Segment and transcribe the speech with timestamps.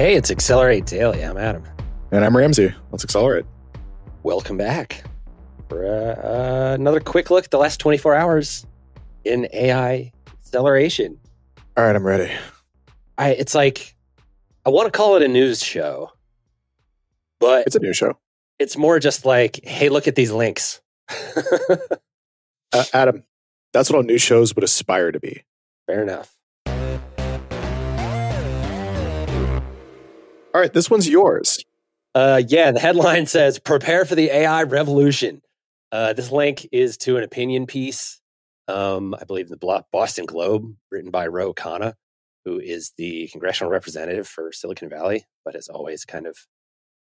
[0.00, 1.22] Hey, it's Accelerate Daily.
[1.22, 1.62] I'm Adam.
[2.10, 2.74] And I'm Ramsay.
[2.90, 3.44] Let's accelerate.
[4.22, 5.04] Welcome back
[5.68, 8.66] for uh, uh, another quick look at the last 24 hours
[9.26, 11.20] in AI acceleration.
[11.76, 12.32] All right, I'm ready.
[13.18, 13.94] I, it's like,
[14.64, 16.10] I want to call it a news show,
[17.38, 18.16] but It's a new show.
[18.58, 20.80] it's more just like, hey, look at these links.
[22.72, 23.24] Uh, Adam,
[23.72, 25.42] that's what all news shows would aspire to be.
[25.88, 26.39] Fair enough.
[30.52, 31.64] All right, this one's yours.
[32.14, 35.42] Uh, yeah, the headline says "Prepare for the AI Revolution."
[35.92, 38.20] Uh, this link is to an opinion piece,
[38.66, 41.94] um, I believe, in the Boston Globe, written by Ro Khanna,
[42.44, 46.36] who is the congressional representative for Silicon Valley, but has always kind of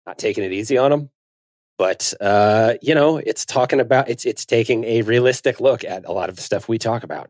[0.05, 1.09] not taken it easy on him.
[1.77, 6.11] But uh, you know, it's talking about it's it's taking a realistic look at a
[6.11, 7.29] lot of the stuff we talk about.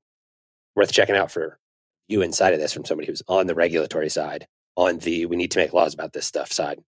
[0.75, 1.59] Worth checking out for
[2.07, 5.51] you inside of this from somebody who's on the regulatory side, on the we need
[5.51, 6.79] to make laws about this stuff side.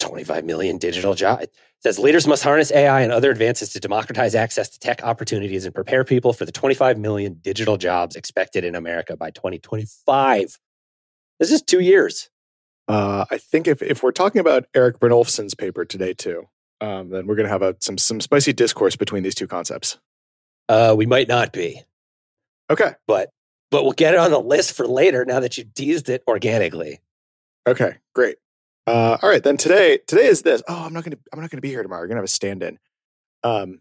[0.00, 1.42] 25 million digital jobs.
[1.44, 1.52] It
[1.82, 5.74] says leaders must harness AI and other advances to democratize access to tech opportunities and
[5.74, 10.56] prepare people for the 25 million digital jobs expected in America by 2025.
[11.40, 12.30] This is two years.
[12.86, 16.44] Uh, I think if, if we're talking about Eric Brynjolfsson's paper today too,
[16.80, 19.98] um, then we're going to have a, some some spicy discourse between these two concepts.
[20.68, 21.82] Uh, we might not be,
[22.70, 22.92] Okay.
[23.06, 23.30] but
[23.70, 27.00] but we'll get it on the list for later now that you teased it organically.
[27.70, 27.96] Okay.
[28.14, 28.36] Great.
[28.86, 29.42] Uh, all right.
[29.42, 30.62] Then today today is this.
[30.68, 32.02] Oh, I'm not going to I'm not to be here tomorrow.
[32.02, 32.78] We're going to have a stand-in.
[33.44, 33.80] Um.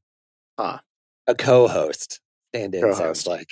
[0.59, 0.80] huh?
[1.27, 2.19] A co-host.
[2.53, 3.49] Stand in sounds like.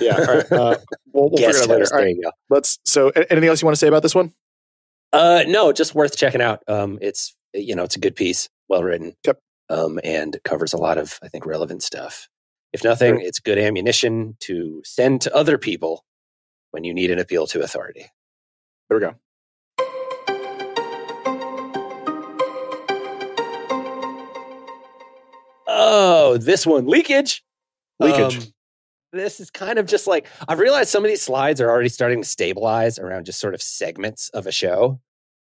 [0.00, 0.16] Yeah.
[0.16, 0.52] All right.
[0.52, 0.76] Uh,
[1.12, 1.80] we'll, we'll figure Guest it out later.
[1.80, 1.92] host.
[1.92, 2.30] There you go.
[2.50, 2.78] Let's.
[2.84, 4.32] So, anything else you want to say about this one?
[5.12, 6.62] Uh, no, just worth checking out.
[6.68, 9.14] Um, it's you know it's a good piece, well written.
[9.26, 9.38] Yep.
[9.70, 12.28] Um, and covers a lot of I think relevant stuff.
[12.72, 13.26] If nothing, Great.
[13.26, 16.04] it's good ammunition to send to other people
[16.70, 18.06] when you need an appeal to authority.
[18.88, 19.14] There we go.
[25.80, 27.44] Oh, this one leakage.
[28.00, 28.38] Leakage.
[28.38, 28.42] Um,
[29.12, 32.20] this is kind of just like I've realized some of these slides are already starting
[32.20, 35.00] to stabilize around just sort of segments of a show.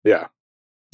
[0.05, 0.29] Yeah.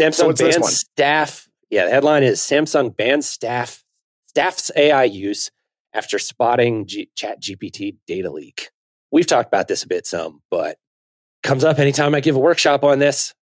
[0.00, 1.49] Samsung So bans staff.
[1.71, 3.84] Yeah, the headline is Samsung bans staff
[4.27, 5.50] staff's AI use
[5.93, 8.71] after spotting G- ChatGPT data leak.
[9.11, 10.78] We've talked about this a bit some, but
[11.43, 13.34] comes up anytime I give a workshop on this.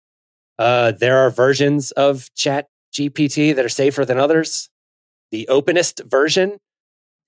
[0.58, 4.70] Uh, there are versions of Chat GPT that are safer than others.
[5.36, 6.60] The openest version,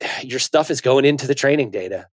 [0.23, 2.07] your stuff is going into the training data.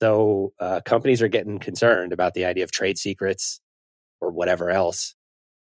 [0.00, 3.60] So uh, companies are getting concerned about the idea of trade secrets
[4.18, 5.14] or whatever else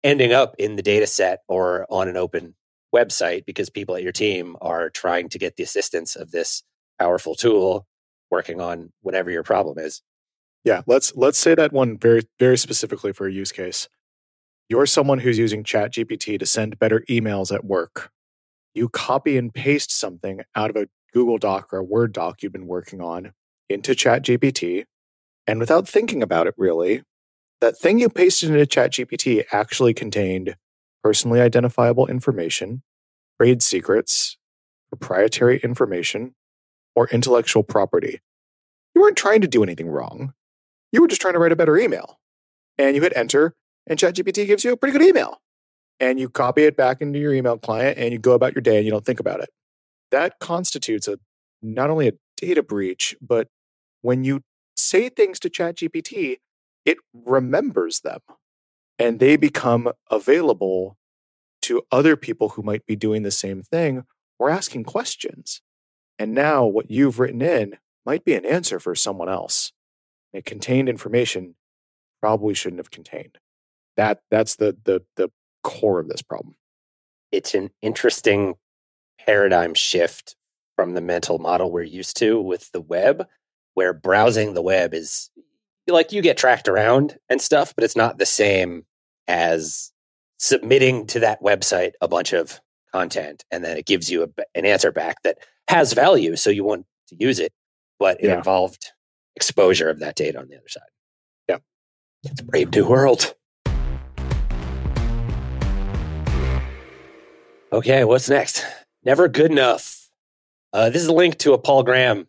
[0.03, 2.55] ending up in the data set or on an open
[2.95, 6.63] website because people at your team are trying to get the assistance of this
[6.99, 7.87] powerful tool
[8.31, 10.01] working on whatever your problem is.
[10.65, 13.87] Yeah, let's let's say that one very very specifically for a use case.
[14.71, 18.11] You're someone who's using ChatGPT to send better emails at work.
[18.79, 22.53] You copy and paste something out of a Google Doc or a Word doc you've
[22.53, 23.33] been working on
[23.69, 24.85] into ChatGPT,
[25.49, 27.03] and without thinking about it really,
[27.61, 30.55] that thing you pasted into ChatGPT actually contained
[31.03, 32.85] personally identifiable information,
[33.41, 34.39] trade secrets,
[34.91, 36.37] proprietary information,
[36.95, 38.21] or intellectual property.
[38.95, 40.35] You weren't trying to do anything wrong.
[40.93, 42.21] You were just trying to write a better email.
[42.79, 43.57] And you hit enter,
[43.89, 45.41] and ChatGPT gives you a pretty good email.
[46.01, 48.77] And you copy it back into your email client and you go about your day
[48.77, 49.51] and you don't think about it.
[50.11, 51.19] That constitutes a
[51.61, 53.49] not only a data breach, but
[54.03, 54.43] when you
[54.77, 56.37] say things to ChatGPT,
[56.85, 58.21] it remembers them
[58.99, 60.97] and they become available
[61.63, 64.05] to other people who might be doing the same thing
[64.39, 65.61] or asking questions.
[66.19, 67.77] And now what you've written in
[68.07, 69.73] might be an answer for someone else.
[70.33, 71.55] It contained information
[72.21, 73.39] probably shouldn't have contained.
[73.97, 75.31] That that's the the the
[75.63, 76.55] core of this problem.
[77.33, 78.55] It's an interesting
[79.21, 80.35] paradigm shift
[80.77, 83.27] from the mental model we're used to with the web,
[83.75, 85.31] where browsing the web is
[85.87, 88.85] like you get tracked around and stuff, but it's not the same
[89.27, 89.91] as
[90.39, 92.61] submitting to that website a bunch of
[92.93, 95.39] content and then it gives you a, an answer back that
[95.69, 96.37] has value.
[96.37, 97.53] So you want to use it,
[97.99, 98.37] but it Yeah.
[98.37, 98.93] involved
[99.37, 100.83] exposure of that data on the other side.
[101.49, 101.59] Yeah.
[102.25, 103.35] It's a brave new world.
[107.71, 108.65] Okay, what's next?
[109.05, 110.09] Never good enough.
[110.73, 112.27] Uh, this is a link to a Paul Graham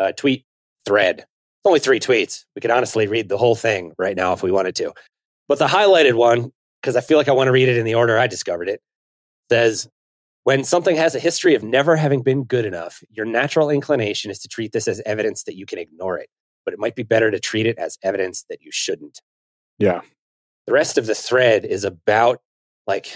[0.00, 0.44] uh, tweet
[0.84, 1.20] thread.
[1.20, 2.44] It's only three tweets.
[2.56, 4.92] We could honestly read the whole thing right now if we wanted to.
[5.46, 6.52] But the highlighted one,
[6.82, 8.80] because I feel like I want to read it in the order I discovered it,
[9.48, 9.88] says
[10.42, 14.40] When something has a history of never having been good enough, your natural inclination is
[14.40, 16.28] to treat this as evidence that you can ignore it.
[16.64, 19.20] But it might be better to treat it as evidence that you shouldn't.
[19.78, 20.00] Yeah.
[20.66, 22.40] The rest of the thread is about
[22.88, 23.14] like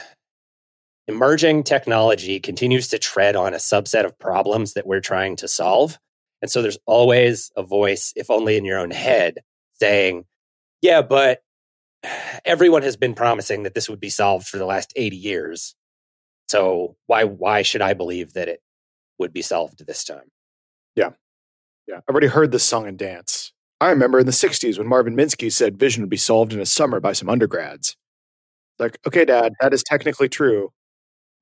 [1.09, 5.99] emerging technology continues to tread on a subset of problems that we're trying to solve.
[6.41, 9.39] And so there's always a voice, if only in your own head,
[9.75, 10.25] saying,
[10.81, 11.41] yeah, but
[12.45, 15.75] everyone has been promising that this would be solved for the last 80 years.
[16.49, 18.61] So why why should I believe that it
[19.19, 20.31] would be solved this time?
[20.97, 21.11] Yeah.
[21.87, 21.97] Yeah.
[21.97, 23.53] I've already heard this song and dance.
[23.81, 26.67] I remember in the 60s when Marvin Minsky said vision would be solved in a
[26.67, 27.97] summer by some undergrads.
[28.79, 30.73] Like, okay, dad, that is technically true.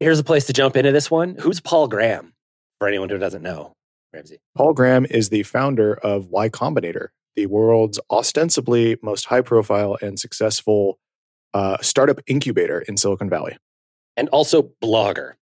[0.00, 1.36] Here's a place to jump into this one.
[1.38, 2.32] Who's Paul Graham?
[2.78, 3.74] For anyone who doesn't know,
[4.14, 4.38] Ramsay.
[4.56, 10.18] Paul Graham is the founder of Y Combinator, the world's ostensibly most high profile and
[10.18, 10.98] successful
[11.52, 13.58] uh, startup incubator in Silicon Valley.
[14.16, 15.34] And also blogger.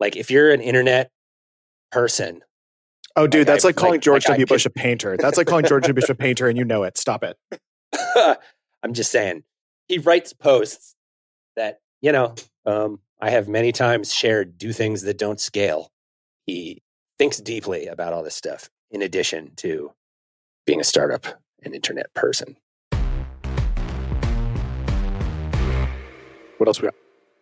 [0.00, 1.10] Like if you're an internet
[1.92, 2.40] person.
[3.16, 4.46] Oh, dude, like that's I, like calling like, George like W.
[4.46, 5.18] Bush a painter.
[5.18, 5.94] That's like calling George W.
[5.94, 6.96] Bush a painter and you know it.
[6.96, 7.36] Stop it.
[8.82, 9.42] I'm just saying.
[9.88, 10.94] He writes posts
[11.56, 15.90] that, you know, um, I have many times shared do things that don't scale.
[16.46, 16.80] He
[17.18, 19.92] thinks deeply about all this stuff, in addition to
[20.64, 21.26] being a startup
[21.62, 22.56] and internet person.
[26.56, 26.94] What else we got?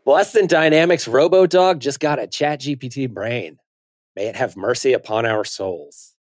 [0.04, 3.58] Boston Dynamics RoboDog just got a ChatGPT brain.
[4.16, 6.16] May it have mercy upon our souls.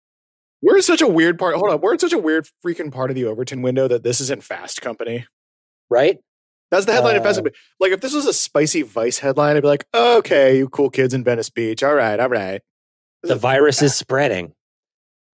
[0.61, 1.55] We're in such a weird part.
[1.55, 1.81] Hold on.
[1.81, 4.82] We're in such a weird freaking part of the Overton window that this isn't Fast
[4.82, 5.26] Company.
[5.88, 6.19] Right?
[6.70, 7.54] That's the headline uh, of Company.
[7.78, 11.14] Like, if this was a spicy Vice headline, I'd be like, okay, you cool kids
[11.14, 11.82] in Venice Beach.
[11.82, 12.60] All right, all right.
[13.22, 14.52] This the virus is spreading.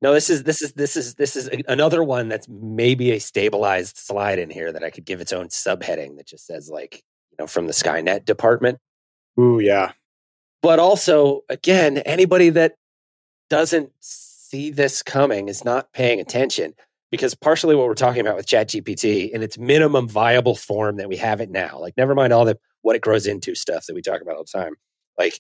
[0.03, 3.97] No, this is this is this is this is another one that's maybe a stabilized
[3.97, 7.37] slide in here that I could give its own subheading that just says like you
[7.39, 8.79] know from the Skynet department.
[9.39, 9.93] Ooh, yeah.
[10.61, 12.75] But also, again, anybody that
[13.49, 16.75] doesn't see this coming is not paying attention
[17.13, 21.19] because partially what we're talking about with ChatGPT in its minimum viable form that we
[21.19, 24.03] have it now, like never mind all the what it grows into stuff that we
[24.03, 24.75] talk about all the time.
[25.17, 25.39] Like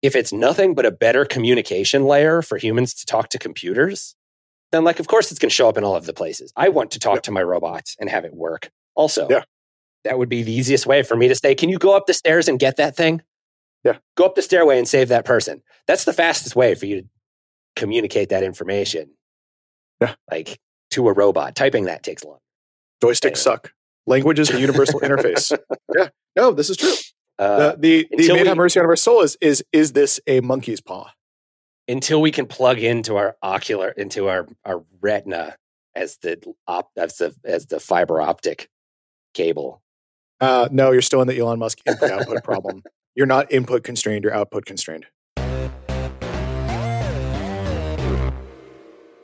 [0.00, 4.14] if it's nothing but a better communication layer for humans to talk to computers,
[4.70, 6.52] then like of course it's going to show up in all of the places.
[6.56, 7.22] I want to talk yeah.
[7.22, 8.70] to my robots and have it work.
[8.94, 9.42] Also, yeah.
[10.04, 12.14] that would be the easiest way for me to say, "Can you go up the
[12.14, 13.22] stairs and get that thing?"
[13.84, 13.98] Yeah.
[14.16, 15.62] Go up the stairway and save that person.
[15.88, 17.08] That's the fastest way for you to
[17.74, 19.10] communicate that information.
[20.00, 20.14] Yeah.
[20.30, 21.54] Like to a robot.
[21.54, 22.38] Typing that takes long.
[23.02, 23.36] Joysticks anyway.
[23.36, 23.72] suck.
[24.06, 25.56] Language is the universal interface.
[25.94, 26.08] Yeah.
[26.36, 26.94] No, this is true.
[27.38, 30.80] Uh, the the, the have mercy on our soul is is is this a monkey's
[30.80, 31.10] paw?
[31.86, 35.56] Until we can plug into our ocular into our our retina
[35.94, 38.68] as the op, as the as the fiber optic
[39.34, 39.82] cable.
[40.40, 42.82] Uh, no, you're still in the Elon Musk input output problem.
[43.14, 45.06] You're not input constrained, you're output constrained.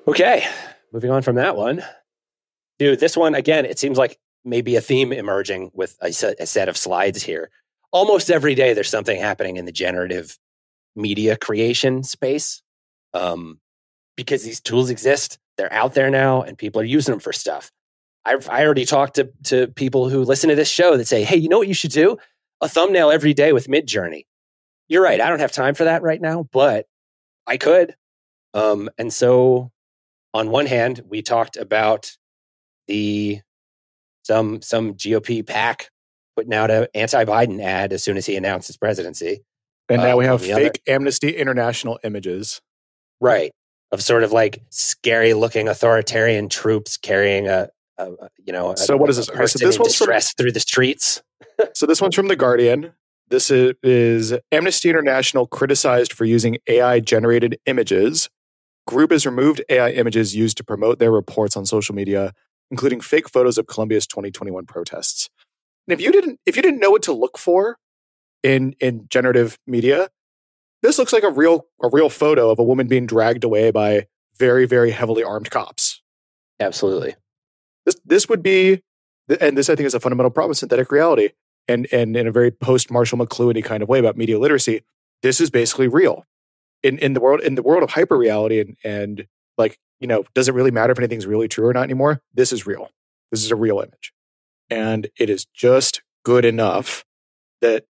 [0.07, 0.47] Okay,
[0.95, 1.85] moving on from that one.
[2.79, 6.47] Dude, this one, again, it seems like maybe a theme emerging with a set, a
[6.47, 7.51] set of slides here.
[7.93, 10.39] Almost every day, there's something happening in the generative
[10.97, 12.63] media creation space
[13.13, 13.61] um,
[14.17, 15.39] because these tools exist.
[15.57, 17.71] They're out there now, and people are using them for stuff.
[18.25, 21.37] I've I already talked to, to people who listen to this show that say, hey,
[21.37, 22.17] you know what you should do?
[22.61, 24.27] A thumbnail every day with Midjourney.
[24.89, 25.21] You're right.
[25.21, 26.87] I don't have time for that right now, but
[27.47, 27.95] I could.
[28.55, 29.71] Um, and so
[30.35, 32.17] on one hand, we talked about
[32.89, 33.41] the
[34.25, 35.89] some some GOP PAC
[36.37, 39.45] putting out an anti-Biden ad as soon as he announced his presidency.
[39.89, 42.61] And now um, we have fake other, Amnesty International images.
[43.21, 43.53] Right.
[43.93, 48.11] Of sort of like scary looking authoritarian troops carrying a, a
[48.45, 49.31] you know, so what is this?
[49.31, 51.23] Okay, so this one's from, through the streets.
[51.75, 52.93] so this one's from The Guardian.
[53.29, 58.29] This is, is Amnesty International criticized for using AI generated images
[58.87, 62.33] Group has removed AI images used to promote their reports on social media,
[62.71, 65.31] including fake photos of Colombia's 2021 protests.
[65.87, 67.79] And if you didn't if you didn't know what to look for
[68.43, 70.09] in in generative media,
[70.83, 74.07] this looks like a real a real photo of a woman being dragged away by
[74.37, 76.03] very very heavily armed cops.
[76.61, 77.15] Absolutely.
[77.87, 78.83] This this would be
[79.41, 81.31] and this I think is a fundamental problem of synthetic reality
[81.69, 84.83] and and in a very post Marshall McLuhan kind of way about media literacy.
[85.23, 86.27] This is basically real
[86.85, 89.27] in, in the world in the world of hyper reality and and
[89.59, 92.21] like you know does it really matter if anything's really true or not anymore?
[92.33, 92.91] This is real.
[93.33, 94.13] This is a real image.
[94.71, 97.05] And it is just good enough
[97.61, 97.87] that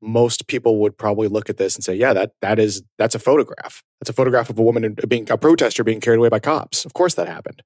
[0.00, 3.20] most people would probably look at this and say yeah that that is that's a
[3.20, 3.82] photograph.
[4.00, 6.84] That's a photograph of a woman being a protester being carried away by cops.
[6.84, 7.62] Of course that happened.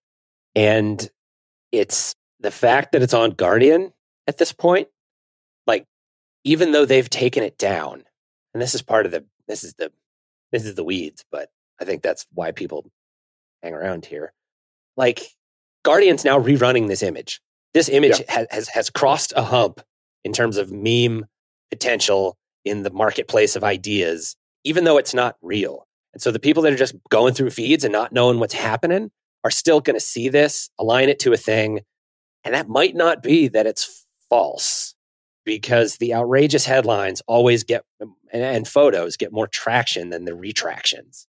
[0.55, 1.09] And
[1.73, 3.93] it's the fact that it's on guardian
[4.27, 4.89] at this point
[5.67, 5.85] like
[6.45, 8.05] even though they've taken it down
[8.53, 9.91] and this is part of the this is the
[10.53, 11.49] this is the weeds, but
[11.81, 12.91] I think that's why people
[13.63, 14.33] hang around here.
[14.97, 15.21] Like
[15.85, 17.41] Guardian's now rerunning this image.
[17.75, 18.33] This image yeah.
[18.33, 19.81] has, has has crossed a hump
[20.25, 21.27] in terms of meme
[21.71, 25.87] potential in the marketplace of ideas, even though it's not real.
[26.13, 29.11] And so the people that are just going through feeds and not knowing what's happening
[29.45, 31.81] are still going to see this, align it to a thing,
[32.43, 34.95] and that might not be that it's false
[35.45, 37.85] because the outrageous headlines always get
[38.43, 41.27] and photos get more traction than the retractions.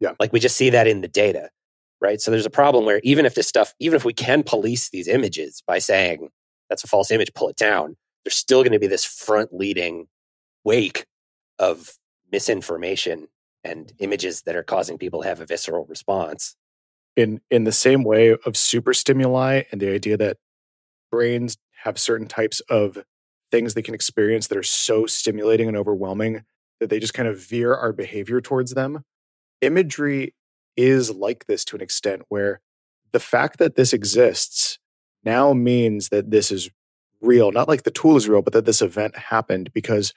[0.00, 0.12] Yeah.
[0.18, 1.50] Like we just see that in the data,
[2.00, 2.20] right?
[2.20, 5.08] So there's a problem where even if this stuff, even if we can police these
[5.08, 6.28] images by saying
[6.68, 10.06] that's a false image, pull it down, there's still going to be this front leading
[10.64, 11.06] wake
[11.58, 11.92] of
[12.30, 13.28] misinformation
[13.64, 16.56] and images that are causing people to have a visceral response.
[17.14, 20.38] In in the same way of super stimuli and the idea that
[21.10, 23.04] brains have certain types of
[23.52, 26.42] things they can experience that are so stimulating and overwhelming
[26.80, 29.04] that they just kind of veer our behavior towards them.
[29.60, 30.34] Imagery
[30.76, 32.60] is like this to an extent where
[33.12, 34.80] the fact that this exists
[35.22, 36.70] now means that this is
[37.20, 40.12] real, not like the tool is real, but that this event happened because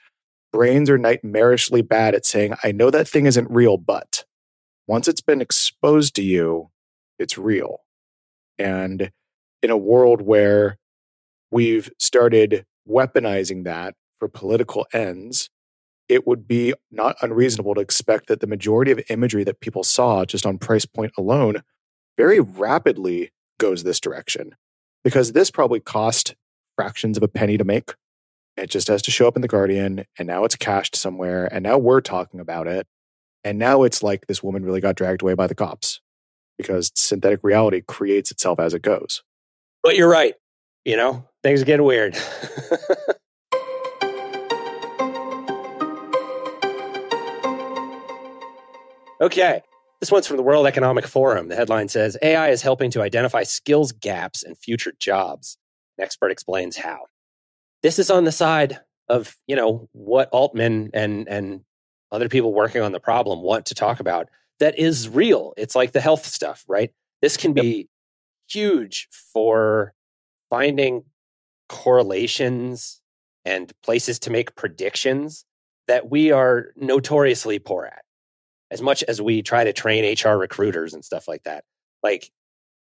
[0.52, 4.24] brains are nightmarishly bad at saying, I know that thing isn't real, but
[4.88, 6.70] once it's been exposed to you,
[7.18, 7.80] it's real.
[8.58, 9.12] And
[9.62, 10.78] in a world where
[11.50, 15.50] we've started weaponizing that for political ends,
[16.08, 20.24] it would be not unreasonable to expect that the majority of imagery that people saw
[20.24, 21.62] just on price point alone
[22.16, 24.54] very rapidly goes this direction.
[25.04, 26.34] Because this probably cost
[26.76, 27.94] fractions of a penny to make.
[28.56, 31.62] It just has to show up in The Guardian, and now it's cached somewhere, and
[31.62, 32.86] now we're talking about it.
[33.44, 36.00] And now it's like this woman really got dragged away by the cops
[36.58, 39.22] because synthetic reality creates itself as it goes.
[39.82, 40.34] But you're right.
[40.84, 42.18] You know, things get weird.
[49.20, 49.62] okay.
[50.00, 51.46] This one's from the World Economic Forum.
[51.46, 55.56] The headline says AI is helping to identify skills gaps in future jobs.
[55.98, 57.06] An expert explains how.
[57.80, 61.60] This is on the side of, you know, what Altman and and
[62.10, 65.54] other people working on the problem want to talk about that is real.
[65.56, 66.90] It's like the health stuff, right?
[67.22, 67.88] This can be
[68.48, 69.94] huge for
[70.50, 71.04] finding
[71.68, 73.00] correlations
[73.44, 75.44] and places to make predictions
[75.88, 78.02] that we are notoriously poor at.
[78.70, 81.64] As much as we try to train HR recruiters and stuff like that,
[82.02, 82.30] like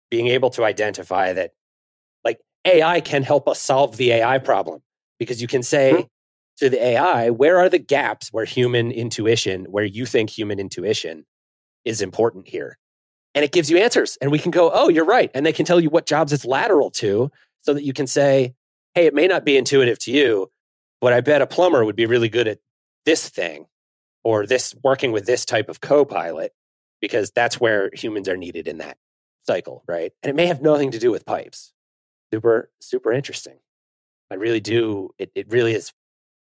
[0.09, 1.51] being able to identify that
[2.23, 4.81] like AI can help us solve the AI problem
[5.19, 6.01] because you can say mm-hmm.
[6.57, 11.25] to the AI, where are the gaps where human intuition, where you think human intuition
[11.83, 12.77] is important here?
[13.35, 14.17] And it gives you answers.
[14.21, 15.29] And we can go, oh, you're right.
[15.33, 18.55] And they can tell you what jobs it's lateral to so that you can say,
[18.95, 20.49] hey, it may not be intuitive to you,
[21.01, 22.59] but I bet a plumber would be really good at
[23.05, 23.67] this thing
[24.23, 26.53] or this working with this type of co-pilot
[27.01, 28.97] because that's where humans are needed in that
[29.43, 30.11] cycle, right?
[30.23, 31.73] And it may have nothing to do with pipes.
[32.33, 33.57] Super, super interesting.
[34.31, 35.11] I really do.
[35.19, 35.93] It, it really is.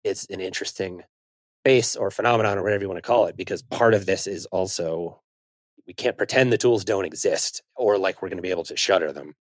[0.04, 1.02] It's an interesting
[1.64, 4.46] space or phenomenon or whatever you want to call it, because part of this is
[4.48, 5.22] also
[5.88, 8.78] we can't pretend the tools don't exist or like we're going to be able to
[8.78, 9.34] shutter them.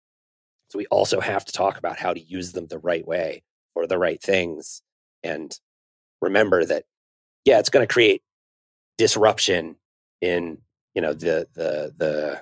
[0.72, 3.42] So we also have to talk about how to use them the right way
[3.74, 4.80] for the right things
[5.22, 5.54] and
[6.22, 6.84] remember that
[7.44, 8.22] yeah, it's going to create
[8.96, 9.76] disruption
[10.22, 10.56] in,
[10.94, 12.40] you know, the the the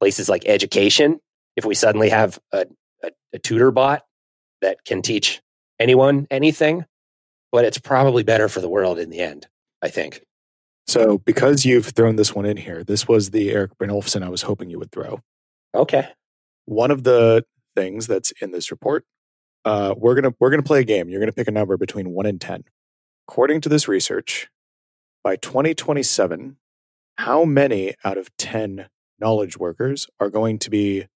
[0.00, 1.20] places like education
[1.54, 2.66] if we suddenly have a,
[3.04, 4.02] a, a tutor bot
[4.62, 5.40] that can teach
[5.78, 6.84] anyone anything,
[7.52, 9.46] but it's probably better for the world in the end,
[9.80, 10.24] I think.
[10.88, 14.42] So, because you've thrown this one in here, this was the Eric Brynjolfsson I was
[14.42, 15.20] hoping you would throw.
[15.72, 16.08] Okay.
[16.64, 17.44] One of the
[17.80, 19.04] things that's in this report.
[19.64, 21.08] Uh, we're gonna we're gonna play a game.
[21.08, 22.64] You're gonna pick a number between one and ten.
[23.28, 24.48] According to this research,
[25.22, 26.56] by 2027,
[27.16, 28.88] how many out of 10
[29.20, 31.06] knowledge workers are going to be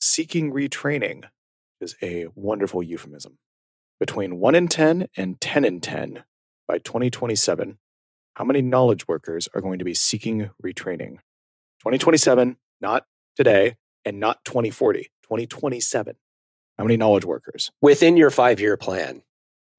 [0.00, 1.24] seeking retraining?
[1.80, 3.36] Is a wonderful euphemism.
[4.00, 6.24] Between 1 in 10 and 10 in 10
[6.66, 7.78] by 2027,
[8.34, 11.18] how many knowledge workers are going to be seeking retraining?
[11.80, 13.04] 2027, not
[13.36, 15.10] today, and not 2040.
[15.28, 16.16] 2027.
[16.78, 19.22] How many knowledge workers within your five year plan?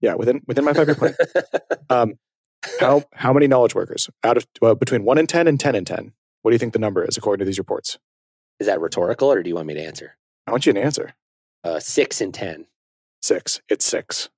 [0.02, 1.16] Yeah, within within my five year plan.
[1.90, 2.20] um,
[2.80, 5.86] how how many knowledge workers out of uh, between one and ten and ten and
[5.86, 6.14] ten?
[6.42, 7.98] What do you think the number is according to these reports?
[8.60, 10.18] Is that rhetorical, or do you want me to answer?
[10.48, 11.14] I want you to answer.
[11.64, 12.66] Uh, six and ten.
[13.22, 13.62] Six.
[13.70, 14.30] It's six.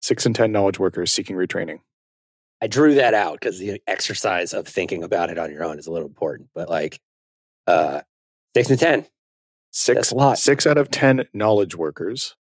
[0.00, 1.80] Six and ten knowledge workers seeking retraining.
[2.62, 5.86] I drew that out because the exercise of thinking about it on your own is
[5.86, 6.50] a little important.
[6.54, 7.00] But like,
[7.66, 8.02] uh,
[8.54, 9.06] six and ten.
[9.78, 12.34] Six, six out of 10 knowledge workers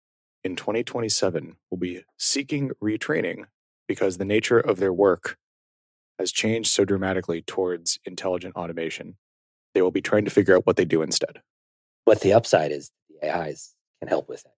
[0.44, 3.46] in 2027 will be seeking retraining
[3.88, 5.40] because the nature of their work
[6.20, 9.18] has changed so dramatically towards intelligent automation.
[9.74, 11.42] They will be trying to figure out what they do instead.
[12.06, 14.54] What the upside is, the AIs can help with that.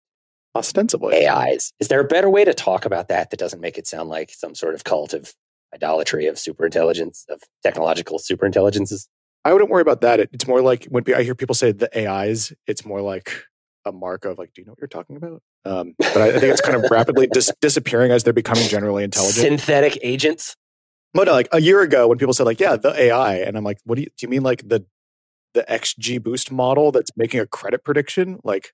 [0.53, 1.25] Ostensibly.
[1.25, 1.71] AIs.
[1.79, 4.31] Is there a better way to talk about that that doesn't make it sound like
[4.31, 5.33] some sort of cult of
[5.73, 9.07] idolatry of superintelligence, of technological superintelligences?
[9.45, 10.19] I wouldn't worry about that.
[10.19, 13.45] It, it's more like when I hear people say the AIs, it's more like
[13.85, 15.41] a mark of like, do you know what you're talking about?
[15.63, 19.03] Um, but I, I, think it's kind of rapidly dis- disappearing as they're becoming generally
[19.03, 19.45] intelligent.
[19.45, 20.55] Synthetic agents.
[21.13, 23.63] But no, like a year ago, when people said like, yeah, the AI, and I'm
[23.63, 24.23] like, what do you do?
[24.23, 24.85] You mean like the
[25.53, 28.39] the XGBoost model that's making a credit prediction?
[28.43, 28.73] Like,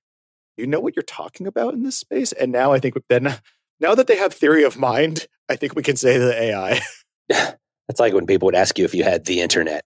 [0.56, 2.32] you know what you're talking about in this space?
[2.32, 3.36] And now I think then
[3.78, 6.80] now that they have theory of mind, I think we can say the AI.
[7.28, 9.84] That's like when people would ask you if you had the internet.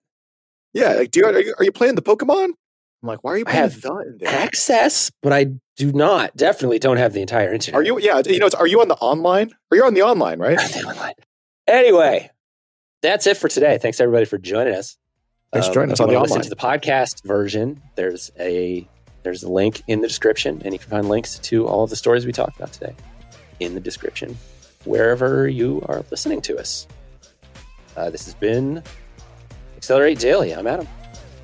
[0.76, 2.50] Yeah, like, do you are, you are you playing the Pokemon?
[3.02, 4.28] I'm like, why are you playing I have the in there?
[4.28, 6.36] access, but I do not.
[6.36, 7.80] Definitely don't have the entire internet.
[7.80, 7.98] Are you?
[7.98, 9.52] Yeah, you know, are you on the online?
[9.70, 10.58] Are you're on the online, right?
[10.84, 11.14] online.
[11.66, 12.30] Anyway,
[13.00, 13.78] that's it for today.
[13.78, 14.98] Thanks everybody for joining us.
[15.50, 16.42] Thanks for joining um, us on the online.
[16.42, 17.80] to the podcast version.
[17.94, 18.86] There's a
[19.22, 21.96] there's a link in the description, and you can find links to all of the
[21.96, 22.94] stories we talked about today
[23.60, 24.36] in the description
[24.84, 26.86] wherever you are listening to us.
[27.96, 28.82] Uh, this has been
[29.86, 30.52] Accelerate Daily.
[30.52, 30.88] I'm Adam.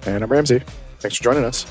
[0.05, 0.63] And I'm Ramsay.
[0.99, 1.65] Thanks for joining us.